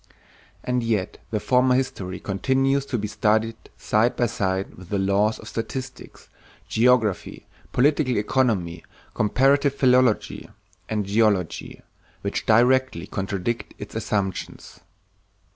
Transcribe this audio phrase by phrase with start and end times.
[0.63, 5.37] And yet the former history continues to be studied side by side with the laws
[5.37, 6.27] of statistics,
[6.67, 8.83] geography, political economy,
[9.13, 10.49] comparative philology,
[10.89, 11.83] and geology,
[12.21, 14.79] which directly contradict its assumptions.